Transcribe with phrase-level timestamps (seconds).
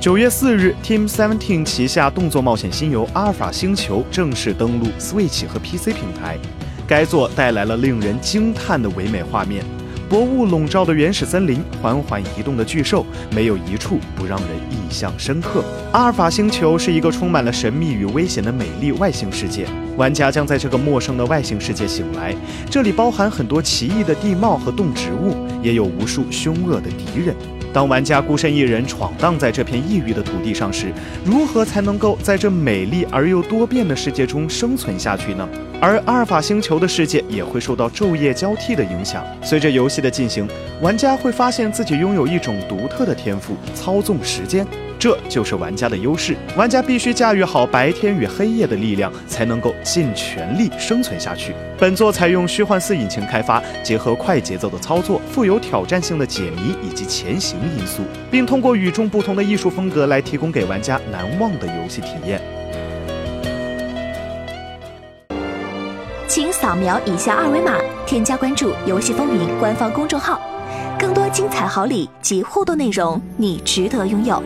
[0.00, 6.38] 九月四日，Team Seventeen 旗下动作冒险新游《阿尔法星球》正式登陆 Switch 和 PC 平台。
[6.86, 9.64] 该作带来了令人惊叹的唯美画面，
[10.08, 15.64] 薄雾笼罩的原始森林，缓缓移动的巨兽，没有一处不让人印象深刻。
[15.90, 22.32] 阿尔法星球是一个充满了神秘与危险的美丽外星世界，玩家将在这个陌生的外星世界醒来。
[22.70, 27.34] 这里包含很多奇异的地貌和动植物，也有无数凶恶的敌人。
[27.72, 30.92] 当玩家孤身一人闯荡在这片异域的土地上时，
[31.24, 35.48] 如何才能够在这美丽而又多变的世界中生存下去呢？
[35.80, 39.24] 而阿尔法星球的世界也会受到昼夜交替的影响。
[39.42, 40.48] 随着游戏的进行，
[40.80, 44.66] 玩家会发现自己拥有一种独特的天赋——操纵时间。
[44.98, 46.36] 这就是玩家的优势。
[46.56, 51.54] 玩家必须驾驭好白天与黑夜的力量，才能够尽全力生存下去。
[51.78, 62.40] 本作采用虚幻四引擎开发，结合快节奏的操作、富有挑战性的解谜以及前行因素，并通过与众不同的艺术风格来提供给玩家难忘的游戏体验。
[66.26, 70.40] 请扫描以下二维码，添加关注“游戏风云”官方公众号，
[70.98, 74.42] 更多精彩好礼及互动内容，你值得拥有。